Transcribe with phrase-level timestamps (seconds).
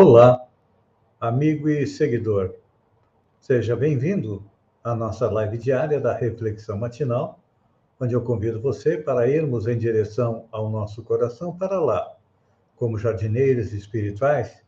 [0.00, 0.46] Olá,
[1.20, 2.54] amigo e seguidor.
[3.40, 4.48] Seja bem-vindo
[4.84, 7.40] à nossa live diária da Reflexão Matinal,
[7.98, 12.16] onde eu convido você para irmos em direção ao nosso coração para lá,
[12.76, 14.62] como jardineiros espirituais,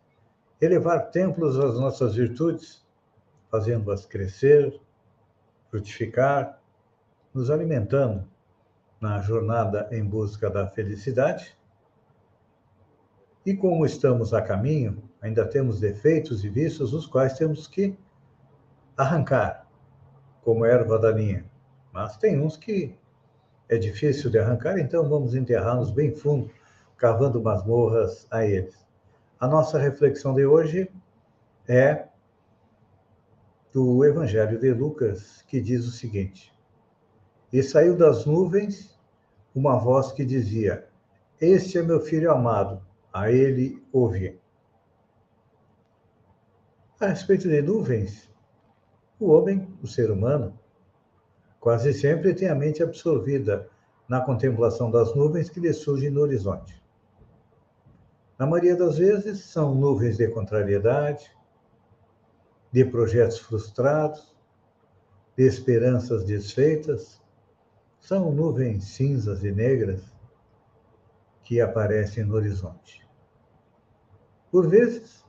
[0.61, 2.85] elevar templos às nossas virtudes,
[3.53, 4.81] fazendo-as crescer,
[5.71, 6.61] frutificar,
[7.33, 8.27] nos alimentando
[9.01, 11.57] na jornada em busca da felicidade.
[13.45, 17.97] E como estamos a caminho, ainda temos defeitos e vícios os quais temos que
[18.97, 19.67] arrancar,
[20.43, 21.45] como erva daninha.
[21.93, 22.95] Mas tem uns que
[23.69, 26.51] é difícil de arrancar, então vamos enterrá-los bem fundo,
[26.97, 28.87] cavando masmorras a eles.
[29.39, 30.91] A nossa reflexão de hoje
[31.67, 32.09] é
[33.73, 36.53] do Evangelho de Lucas, que diz o seguinte:
[37.51, 38.99] E saiu das nuvens
[39.55, 40.87] uma voz que dizia:
[41.41, 44.39] Este é meu filho amado, a ele ouvi.
[47.01, 48.31] A respeito de nuvens,
[49.19, 50.59] o homem, o ser humano,
[51.59, 53.69] quase sempre tem a mente absorvida
[54.09, 56.81] na contemplação das nuvens que lhe surgem no horizonte.
[58.39, 61.31] Na maioria das vezes, são nuvens de contrariedade,
[62.73, 64.35] de projetos frustrados,
[65.37, 67.21] de esperanças desfeitas,
[68.01, 70.10] são nuvens cinzas e negras
[71.51, 73.05] que aparecem no horizonte.
[74.53, 75.27] Por vezes,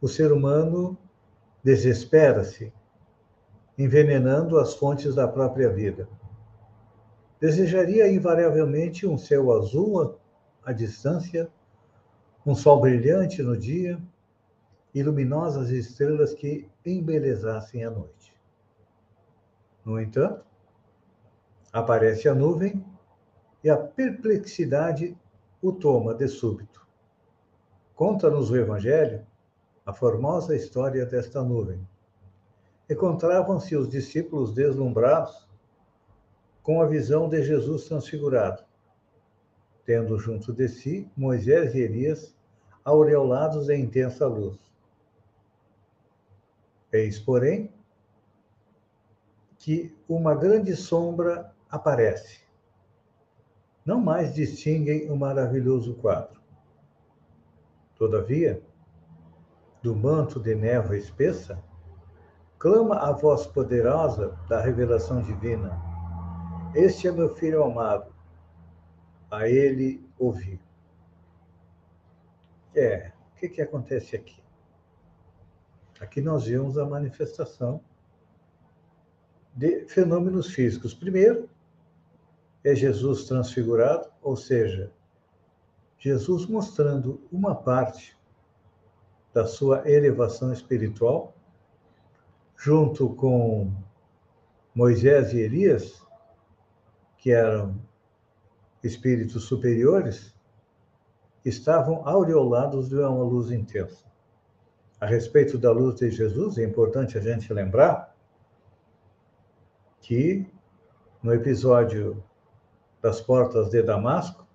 [0.00, 0.96] o ser humano
[1.62, 2.72] desespera-se,
[3.76, 6.08] envenenando as fontes da própria vida.
[7.38, 10.18] Desejaria invariavelmente um céu azul
[10.64, 11.50] à distância,
[12.46, 14.00] um sol brilhante no dia
[14.94, 18.34] e luminosas estrelas que embelezassem a noite.
[19.84, 20.42] No entanto,
[21.70, 22.82] aparece a nuvem
[23.62, 25.16] e a perplexidade
[25.62, 26.86] o toma de súbito.
[27.94, 29.26] Conta-nos o Evangelho
[29.84, 31.86] a formosa história desta nuvem.
[32.88, 35.48] Encontravam-se os discípulos deslumbrados
[36.62, 38.62] com a visão de Jesus transfigurado,
[39.84, 42.34] tendo junto de si Moisés e Elias
[42.84, 44.58] aureolados em intensa luz.
[46.92, 47.72] Eis, porém,
[49.58, 52.40] que uma grande sombra aparece.
[53.84, 56.40] Não mais distinguem o maravilhoso quadro.
[57.96, 58.62] Todavia,
[59.82, 61.62] do manto de névoa espessa,
[62.58, 65.80] clama a voz poderosa da revelação divina:
[66.74, 68.12] Este é meu filho amado,
[69.30, 70.60] a ele ouvi.
[72.74, 74.40] É, o que, que acontece aqui?
[76.00, 77.82] Aqui nós vemos a manifestação
[79.54, 80.94] de fenômenos físicos.
[80.94, 81.48] Primeiro,
[82.64, 84.92] é Jesus transfigurado, ou seja,
[85.98, 88.18] Jesus mostrando uma parte
[89.32, 91.34] da sua elevação espiritual,
[92.56, 93.72] junto com
[94.74, 96.02] Moisés e Elias,
[97.16, 97.80] que eram
[98.82, 100.34] espíritos superiores,
[101.44, 104.04] estavam aureolados de uma luz intensa.
[105.00, 108.14] A respeito da luz de Jesus, é importante a gente lembrar
[110.00, 110.46] que
[111.22, 112.22] no episódio
[113.02, 114.46] das portas de Damasco,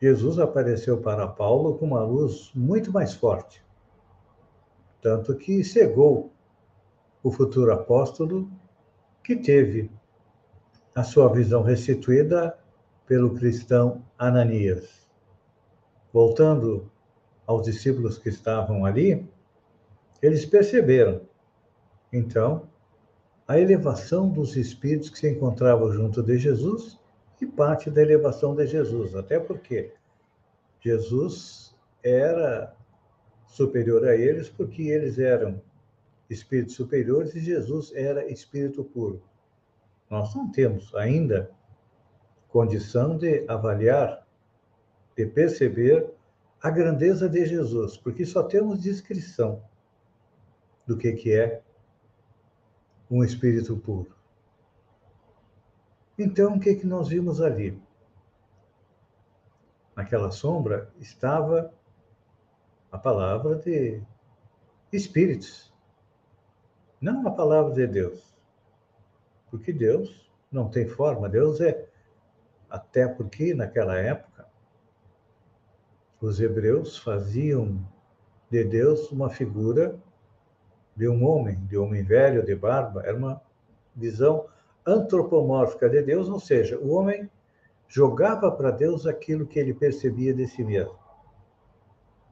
[0.00, 3.64] Jesus apareceu para Paulo com uma luz muito mais forte,
[5.00, 6.32] tanto que cegou
[7.22, 8.50] o futuro apóstolo,
[9.22, 9.90] que teve
[10.94, 12.58] a sua visão restituída
[13.06, 15.08] pelo cristão Ananias.
[16.12, 16.90] Voltando
[17.46, 19.28] aos discípulos que estavam ali,
[20.20, 21.22] eles perceberam,
[22.12, 22.68] então,
[23.46, 26.98] a elevação dos espíritos que se encontravam junto de Jesus
[27.40, 29.92] e parte da elevação de Jesus, até porque
[30.80, 32.74] Jesus era
[33.46, 35.60] superior a eles porque eles eram
[36.28, 39.22] espíritos superiores e Jesus era espírito puro.
[40.10, 41.50] Nós não temos ainda
[42.48, 44.26] condição de avaliar,
[45.16, 46.10] de perceber
[46.62, 49.62] a grandeza de Jesus, porque só temos descrição
[50.86, 51.62] do que, que é
[53.14, 54.12] um espírito puro.
[56.18, 57.80] Então, o que, que nós vimos ali?
[59.94, 61.72] Naquela sombra estava
[62.90, 64.02] a palavra de
[64.92, 65.72] espíritos,
[67.00, 68.34] não a palavra de Deus.
[69.48, 71.88] Porque Deus não tem forma, Deus é.
[72.68, 74.48] Até porque naquela época
[76.20, 77.88] os hebreus faziam
[78.50, 80.02] de Deus uma figura
[80.96, 83.40] de um homem, de um homem velho, de barba, era uma
[83.94, 84.46] visão
[84.86, 87.30] antropomórfica de Deus, ou seja, o homem
[87.88, 90.98] jogava para Deus aquilo que ele percebia de si mesmo.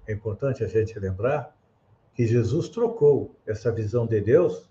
[0.07, 1.57] É importante a gente lembrar
[2.15, 4.71] que Jesus trocou essa visão de Deus,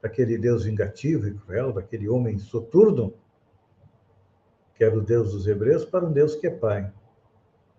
[0.00, 3.12] daquele Deus vingativo e cruel, daquele homem soturno,
[4.74, 6.90] que era o Deus dos Hebreus, para um Deus que é Pai,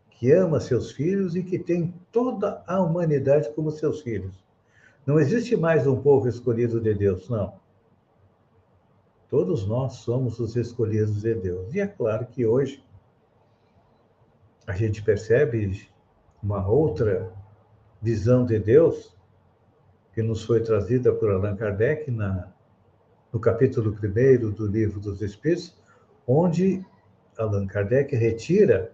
[0.09, 4.44] que ama seus filhos e que tem toda a humanidade como seus filhos.
[5.06, 7.59] Não existe mais um povo escolhido de Deus, não.
[9.30, 11.74] Todos nós somos os escolhidos de Deus.
[11.74, 12.83] E é claro que hoje
[14.68, 15.89] a gente percebe
[16.42, 17.33] uma outra
[18.00, 19.15] visão de Deus
[20.13, 22.51] que nos foi trazida por Allan Kardec na,
[23.33, 25.75] no capítulo 1 do Livro dos Espíritos,
[26.27, 26.86] onde
[27.38, 28.94] Allan Kardec retira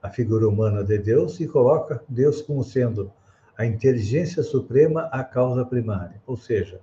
[0.00, 3.12] a figura humana de Deus e coloca Deus como sendo
[3.56, 6.20] a inteligência suprema, a causa primária.
[6.26, 6.80] Ou seja,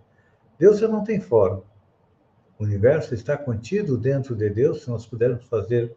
[0.58, 1.64] Deus já não tem forma.
[2.58, 5.96] O universo está contido dentro de Deus, se nós pudermos fazer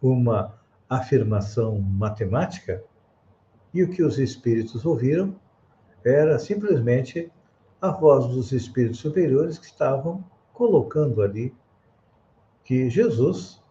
[0.00, 0.54] uma
[0.88, 2.82] afirmação matemática,
[3.72, 5.34] e o que os espíritos ouviram
[6.04, 7.30] era simplesmente
[7.80, 11.54] a voz dos espíritos superiores que estavam colocando ali
[12.64, 13.62] que Jesus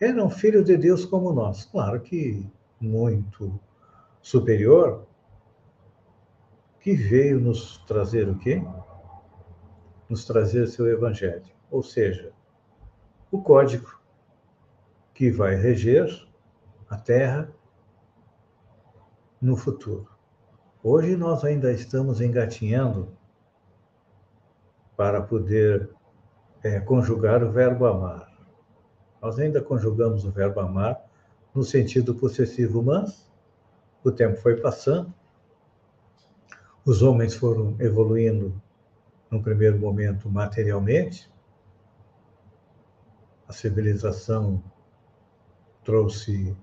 [0.00, 1.64] era um filho de Deus como nós.
[1.64, 2.46] Claro que
[2.80, 3.58] muito
[4.22, 5.06] superior,
[6.86, 8.62] que veio nos trazer o quê?
[10.08, 11.42] Nos trazer seu evangelho.
[11.68, 12.32] Ou seja,
[13.28, 14.00] o código
[15.12, 16.06] que vai reger
[16.88, 17.50] a Terra
[19.40, 20.08] no futuro.
[20.80, 23.08] Hoje nós ainda estamos engatinhando
[24.96, 25.90] para poder
[26.62, 28.32] é, conjugar o verbo amar.
[29.20, 31.04] Nós ainda conjugamos o verbo amar
[31.52, 33.28] no sentido possessivo, mas
[34.04, 35.12] o tempo foi passando,
[36.86, 38.62] os homens foram evoluindo
[39.28, 41.28] no primeiro momento materialmente,
[43.48, 44.62] a civilização
[45.82, 46.56] trouxe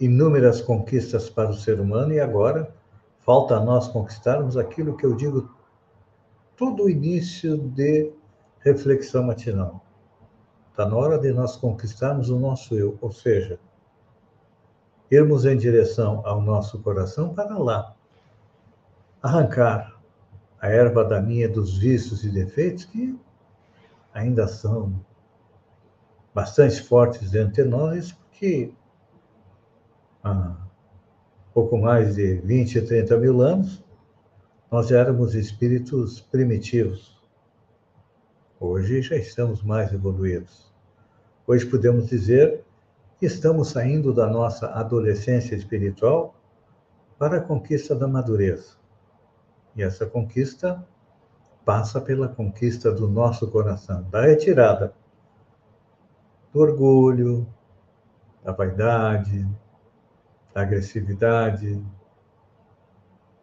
[0.00, 2.74] inúmeras conquistas para o ser humano e agora
[3.18, 5.54] falta a nós conquistarmos aquilo que eu digo
[6.56, 8.10] todo o início de
[8.60, 9.84] reflexão matinal.
[10.70, 13.60] Está na hora de nós conquistarmos o nosso eu, ou seja,
[15.10, 17.97] irmos em direção ao nosso coração para lá,
[19.22, 19.98] arrancar
[20.60, 23.18] a erva daninha dos vícios e defeitos que
[24.12, 25.04] ainda são
[26.34, 28.72] bastante fortes dentro de nós, porque
[30.22, 30.56] há
[31.52, 33.84] pouco mais de 20, 30 mil anos,
[34.70, 37.18] nós éramos espíritos primitivos.
[38.60, 40.72] Hoje já estamos mais evoluídos.
[41.46, 42.64] Hoje podemos dizer
[43.18, 46.34] que estamos saindo da nossa adolescência espiritual
[47.18, 48.77] para a conquista da madureza.
[49.78, 50.84] E essa conquista
[51.64, 54.92] passa pela conquista do nosso coração, da retirada
[56.52, 57.46] do orgulho,
[58.42, 59.48] da vaidade,
[60.52, 61.80] da agressividade,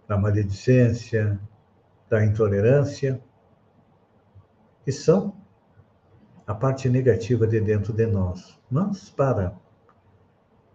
[0.06, 1.40] da maledicência,
[2.10, 3.24] da intolerância,
[4.84, 5.38] que são
[6.46, 8.60] a parte negativa de dentro de nós.
[8.70, 9.56] Mas para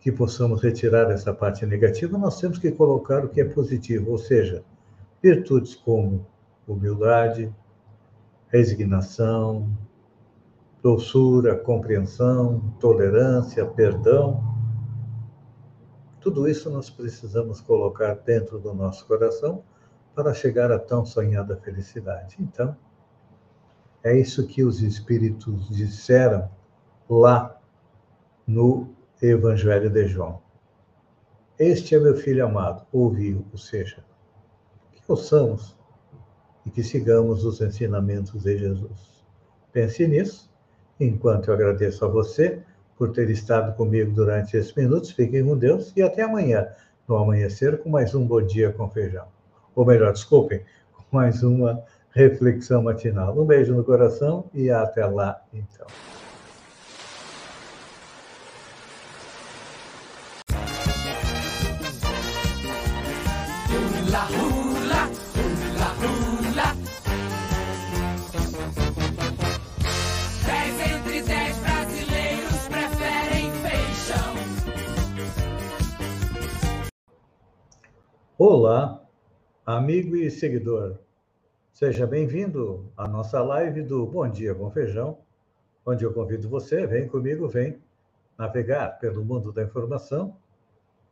[0.00, 4.17] que possamos retirar essa parte negativa, nós temos que colocar o que é positivo, ou
[4.17, 4.64] seja,
[5.23, 6.27] virtudes como
[6.67, 7.55] humildade,
[8.49, 9.77] resignação,
[10.83, 14.43] doçura, compreensão, tolerância, perdão,
[16.21, 19.62] tudo isso nós precisamos colocar dentro do nosso coração
[20.15, 22.37] para chegar à tão sonhada felicidade.
[22.39, 22.77] Então,
[24.03, 26.50] é isso que os Espíritos disseram
[27.09, 27.59] lá
[28.47, 30.43] no Evangelho de João.
[31.59, 34.05] Este é meu filho amado, ouviu, ou seja,
[35.11, 35.76] que ouçamos
[36.64, 39.25] e que sigamos os ensinamentos de Jesus.
[39.73, 40.49] Pense nisso,
[41.00, 42.62] enquanto eu agradeço a você
[42.97, 45.11] por ter estado comigo durante esses minutos.
[45.11, 46.69] Fiquem com Deus e até amanhã,
[47.09, 49.26] no amanhecer, com mais um Bom Dia com Feijão.
[49.75, 50.62] Ou melhor, desculpem,
[50.93, 53.37] com mais uma reflexão matinal.
[53.37, 55.87] Um beijo no coração e até lá, então.
[78.42, 79.06] Olá,
[79.66, 80.97] amigo e seguidor.
[81.75, 85.18] Seja bem-vindo à nossa live do Bom Dia com Feijão,
[85.85, 87.78] onde eu convido você, vem comigo, vem
[88.38, 90.35] navegar pelo mundo da informação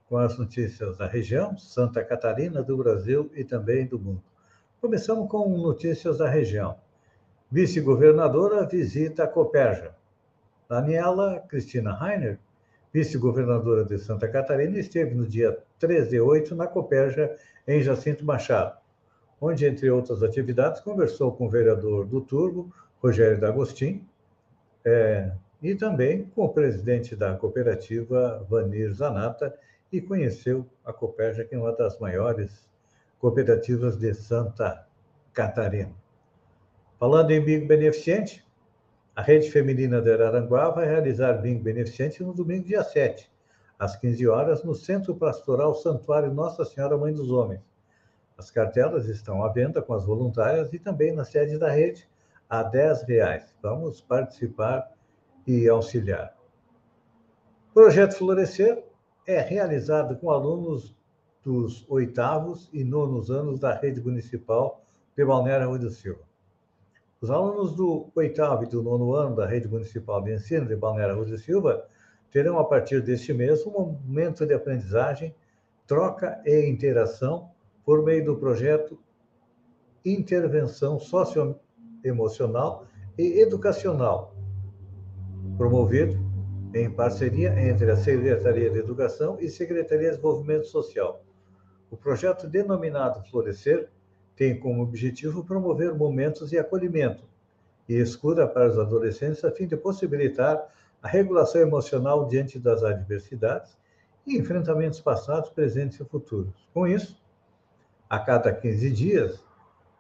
[0.08, 4.23] com as notícias da região, Santa Catarina, do Brasil e também do mundo.
[4.80, 6.78] Começamos com notícias da região.
[7.50, 9.94] Vice-governadora visita a Coperja.
[10.66, 12.38] Daniela Cristina Rainer,
[12.90, 17.35] vice-governadora de Santa Catarina, esteve no dia 13 de 8 na Coperja,
[17.66, 18.76] em Jacinto Machado,
[19.40, 24.06] onde, entre outras atividades, conversou com o vereador do Turbo, Rogério D'Agostin,
[24.85, 25.30] é,
[25.62, 29.54] e também com o presidente da cooperativa, Vanir Zanata,
[29.92, 32.68] e conheceu a Coperja, que é uma das maiores
[33.18, 34.87] cooperativas de Santa
[35.32, 35.92] Catarina.
[36.99, 38.44] Falando em bingo beneficente,
[39.14, 43.30] a Rede Feminina de Araranguá vai realizar bingo beneficente no domingo, dia 7,
[43.78, 47.62] às 15 horas, no Centro Pastoral Santuário Nossa Senhora Mãe dos Homens.
[48.37, 52.08] As cartelas estão à venda com as voluntárias e também na sede da rede
[52.49, 53.54] a 10 reais.
[53.62, 54.90] Vamos participar
[55.47, 56.37] e auxiliar.
[57.70, 58.85] O projeto Florescer
[59.26, 60.97] é realizado com alunos
[61.44, 64.82] dos oitavos e nonos anos da rede municipal
[65.16, 66.23] de Balneário Rui do Silva.
[67.20, 71.16] Os alunos do oitavo e do nono ano da rede municipal de ensino de Balneário
[71.16, 71.87] Rui do Silva
[72.30, 75.35] terão, a partir deste mês, um momento de aprendizagem,
[75.87, 77.50] troca e interação
[77.85, 78.99] por meio do projeto
[80.04, 84.35] Intervenção Socioemocional e Educacional,
[85.56, 86.18] promovido
[86.75, 91.25] em parceria entre a Secretaria de Educação e Secretaria de Desenvolvimento Social.
[91.90, 93.88] O projeto denominado Florescer
[94.37, 97.25] tem como objetivo promover momentos de acolhimento
[97.88, 100.62] e escuta para os adolescentes a fim de possibilitar
[101.02, 103.76] a regulação emocional diante das adversidades
[104.26, 106.69] e enfrentamentos passados, presentes e futuros.
[106.75, 107.21] Com isso,
[108.09, 109.45] a cada 15 dias,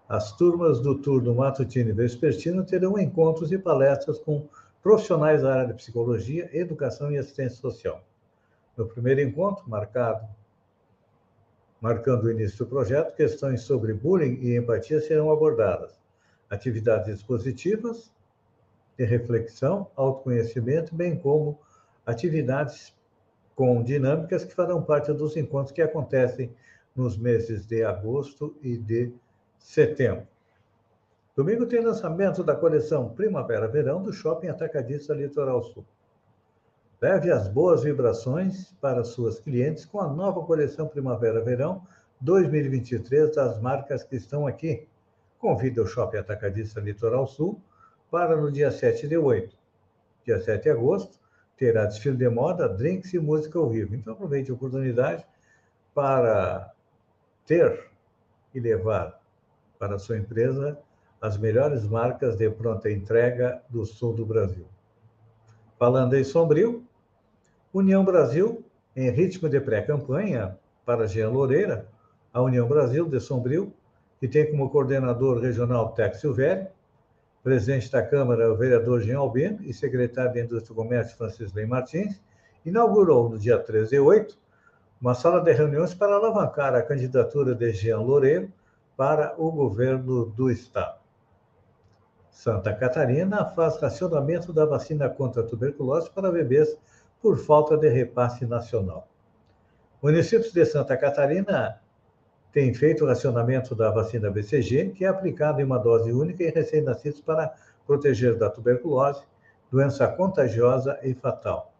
[0.08, 4.48] as turmas do turno matutino e vespertino terão encontros e palestras com
[4.82, 8.02] profissionais da área de psicologia, educação e assistência social.
[8.76, 10.26] No primeiro encontro, marcado,
[11.80, 15.98] marcando o início do projeto, questões sobre bullying e empatia serão abordadas.
[16.48, 18.10] Atividades expositivas,
[18.98, 21.60] de reflexão, autoconhecimento, bem como
[22.04, 22.92] atividades
[23.54, 26.52] com dinâmicas que farão parte dos encontros que acontecem
[26.96, 29.12] nos meses de agosto e de
[29.58, 30.26] setembro.
[31.36, 35.84] Domingo tem lançamento da coleção Primavera-Verão do Shopping Atacadista Litoral Sul.
[37.00, 41.86] Leve as boas vibrações para suas clientes com a nova coleção Primavera-Verão
[42.20, 44.88] 2023 das marcas que estão aqui.
[45.38, 47.60] Convida o Shopping Atacadista Litoral Sul
[48.10, 49.56] para no dia 7 de 8.
[50.24, 51.18] Dia 7 de agosto,
[51.56, 53.94] terá desfile de moda, drinks e música ao vivo.
[53.94, 55.24] Então aproveite a oportunidade
[55.94, 56.72] para
[57.46, 57.90] ter
[58.54, 59.20] e levar
[59.78, 60.78] para a sua empresa
[61.20, 64.66] as melhores marcas de pronta entrega do sul do Brasil.
[65.78, 66.84] Falando em Sombrio,
[67.72, 71.88] União Brasil, em ritmo de pré-campanha para Jean Loureira,
[72.32, 73.72] a União Brasil de Sombrio,
[74.20, 76.68] que tem como coordenador regional Tex Silvério,
[77.42, 81.66] presidente da Câmara, o vereador Jean Albino, e secretário de Indústria e Comércio, Francisco Lei
[81.66, 82.20] Martins,
[82.64, 84.38] inaugurou no dia 13 de 8
[85.00, 88.52] uma sala de reuniões para alavancar a candidatura de Jean Loureiro
[88.96, 90.98] para o governo do Estado.
[92.30, 96.76] Santa Catarina faz racionamento da vacina contra a tuberculose para bebês
[97.20, 99.08] por falta de repasse nacional.
[100.02, 101.80] Municípios de Santa Catarina
[102.58, 106.50] têm feito o racionamento da vacina BCG, que é aplicada em uma dose única em
[106.50, 107.54] recém-nascidos para
[107.86, 109.22] proteger da tuberculose,
[109.70, 111.72] doença contagiosa e fatal.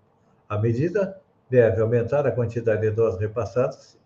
[0.48, 1.20] A medida
[1.50, 3.98] deve aumentar a quantidade de doses repassadas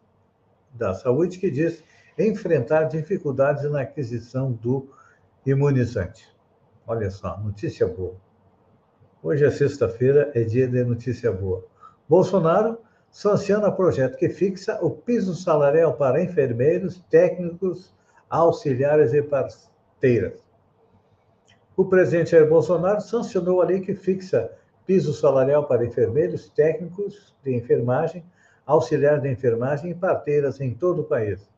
[0.73, 1.85] da saúde, que diz
[2.19, 4.88] enfrentar dificuldades na aquisição do
[5.45, 6.26] imunizante.
[6.87, 8.17] Olha só, notícia boa.
[9.23, 11.67] Hoje é sexta-feira, é dia de notícia boa.
[12.09, 12.79] Bolsonaro
[13.12, 17.95] sanciona projeto que fixa o piso salarial para enfermeiros, técnicos,
[18.28, 20.42] auxiliares e parteiras.
[21.76, 24.50] O presidente Jair Bolsonaro sancionou a lei que fixa
[24.87, 28.25] piso salarial para enfermeiros, técnicos de enfermagem,
[28.64, 31.49] auxiliares de enfermagem e parteiras em todo o país.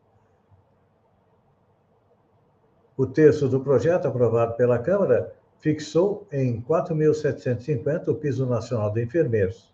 [2.96, 9.73] O texto do projeto, aprovado pela Câmara, fixou em 4.750 o piso nacional de enfermeiros,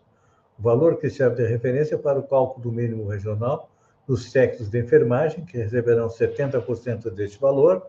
[0.60, 3.70] valor que serve de referência para o cálculo do mínimo regional
[4.06, 7.86] dos técnicos de enfermagem, que receberão 70% deste valor,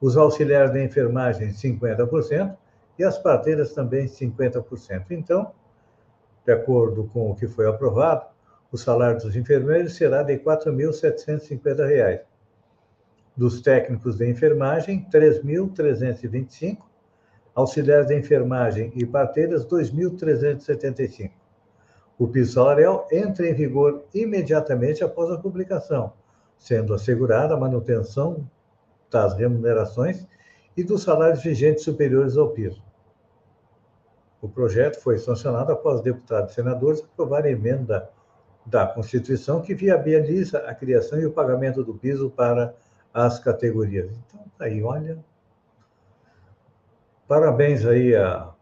[0.00, 2.56] os auxiliares de enfermagem, 50%,
[2.98, 5.06] e as parteiras também 50%.
[5.10, 5.50] Então,
[6.44, 8.26] de acordo com o que foi aprovado,
[8.72, 12.22] O salário dos enfermeiros será de R$ 4.750.
[13.36, 16.78] Dos técnicos de enfermagem, R$ 3.325.
[17.54, 21.32] Auxiliares de enfermagem e parteiras, R$ 2.375.
[22.22, 26.12] O salarial entra em vigor imediatamente após a publicação,
[26.56, 28.48] sendo assegurada a manutenção
[29.10, 30.24] das remunerações
[30.76, 32.80] e dos salários vigentes superiores ao piso.
[34.40, 38.08] O projeto foi sancionado após deputados e senadores aprovarem a emenda
[38.64, 42.72] da Constituição que viabiliza a criação e o pagamento do piso para
[43.12, 44.12] as categorias.
[44.28, 45.18] Então, tá aí, olha.
[47.26, 48.56] Parabéns aí ao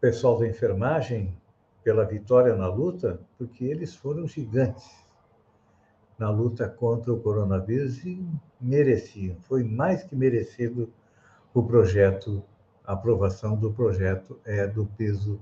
[0.00, 1.39] pessoal da enfermagem
[1.82, 4.88] pela vitória na luta, porque eles foram gigantes
[6.18, 8.22] na luta contra o coronavírus e
[8.60, 9.36] mereciam.
[9.40, 10.92] Foi mais que merecido
[11.54, 12.42] o projeto,
[12.84, 15.40] a aprovação do projeto é, do piso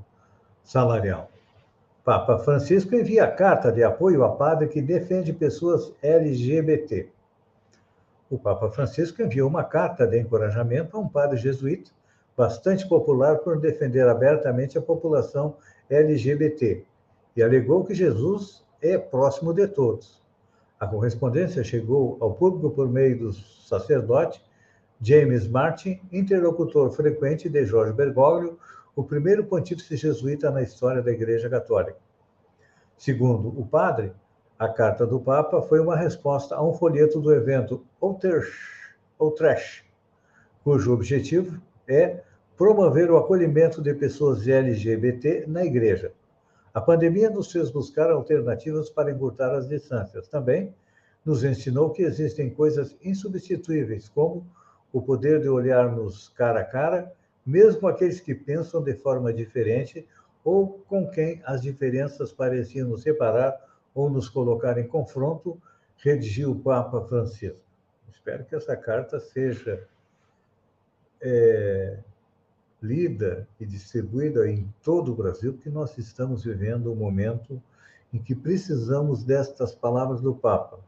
[0.63, 1.31] salarial.
[2.05, 7.11] Papa Francisco envia carta de apoio a padre que defende pessoas LGBT.
[8.31, 11.91] O Papa Francisco enviou uma carta de encorajamento a um padre jesuíta,
[12.39, 15.57] bastante popular por defender abertamente a população
[15.91, 16.85] LGBT,
[17.35, 20.23] e alegou que Jesus é próximo de todos.
[20.79, 24.41] A correspondência chegou ao público por meio do sacerdote
[25.01, 28.57] James Martin, interlocutor frequente de Jorge Bergoglio,
[28.95, 31.99] o primeiro pontífice jesuíta na história da Igreja Católica.
[32.97, 34.13] Segundo o padre,
[34.57, 39.85] a carta do Papa foi uma resposta a um folheto do evento Outreach,
[40.63, 42.28] cujo objetivo é
[42.59, 46.13] promover o acolhimento de pessoas LGBT na Igreja.
[46.75, 50.27] A pandemia nos fez buscar alternativas para encurtar as distâncias.
[50.27, 50.75] Também
[51.25, 54.45] nos ensinou que existem coisas insubstituíveis, como
[54.93, 57.13] o poder de olharmos cara a cara,
[57.47, 60.05] mesmo aqueles que pensam de forma diferente
[60.43, 63.57] ou com quem as diferenças pareciam nos separar
[63.95, 65.61] ou nos colocar em confronto,
[65.99, 67.61] redigiu o Papa Francisco.
[68.11, 69.87] Espero que essa carta seja
[71.21, 71.99] é,
[72.83, 77.63] lida e distribuída em todo o Brasil, porque nós estamos vivendo um momento
[78.13, 80.79] em que precisamos destas palavras do Papa,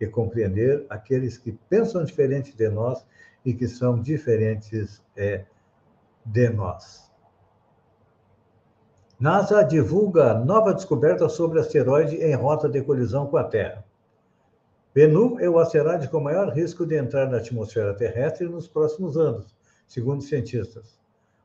[0.00, 3.06] e compreender aqueles que pensam diferente de nós
[3.44, 5.44] e que são diferentes é,
[6.24, 7.10] de nós.
[9.18, 13.84] NASA divulga nova descoberta sobre asteroide em rota de colisão com a Terra.
[14.94, 19.54] Bennu é o asteroide com maior risco de entrar na atmosfera terrestre nos próximos anos,
[19.86, 21.03] segundo cientistas.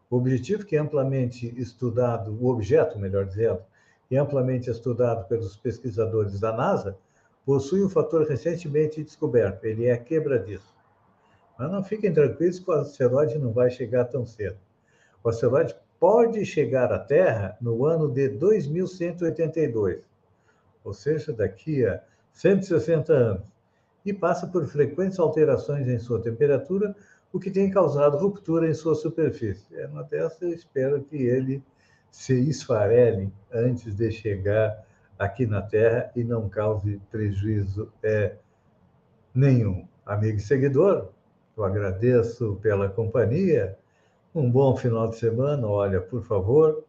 [0.10, 3.62] O objetivo que é amplamente estudado, o objeto, melhor dizendo,
[4.10, 6.98] e é amplamente estudado pelos pesquisadores da NASA,
[7.46, 10.74] possui um fator recentemente descoberto, ele é quebradiço.
[11.58, 14.58] Mas não fiquem tranquilos que o asteroide não vai chegar tão cedo.
[15.24, 20.04] O asteroide pode chegar à Terra no ano de 2182,
[20.84, 23.54] ou seja, daqui a 160 anos,
[24.06, 26.96] e passa por frequentes alterações em sua temperatura,
[27.32, 29.66] o que tem causado ruptura em sua superfície.
[29.76, 31.64] É uma dessas, eu espero que ele
[32.10, 34.84] se esfarele antes de chegar
[35.18, 38.36] aqui na Terra e não cause prejuízo é,
[39.34, 39.88] nenhum.
[40.06, 41.10] Amigo e seguidor,
[41.56, 43.78] eu agradeço pela companhia.
[44.34, 45.68] Um bom final de semana.
[45.68, 46.84] Olha, por favor,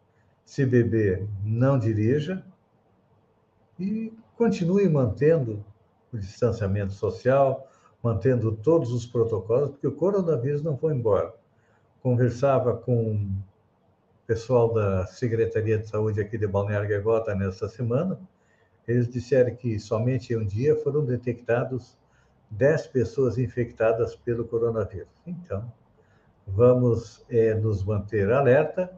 [0.45, 2.43] se beber, não dirija.
[3.79, 5.63] E continue mantendo
[6.11, 7.67] o distanciamento social,
[8.01, 11.33] mantendo todos os protocolos, porque o coronavírus não foi embora.
[12.01, 13.27] Conversava com o
[14.25, 18.19] pessoal da Secretaria de Saúde aqui de Balneário Gaivota nessa semana.
[18.87, 21.95] Eles disseram que somente em um dia foram detectados
[22.51, 25.07] 10 pessoas infectadas pelo coronavírus.
[25.25, 25.71] Então,
[26.45, 28.91] vamos é, nos manter alerta.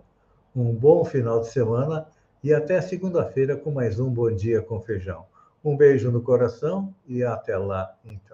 [0.55, 2.07] Um bom final de semana
[2.43, 5.25] e até segunda-feira com mais um Bom Dia com Feijão.
[5.63, 8.32] Um beijo no coração e até lá, então.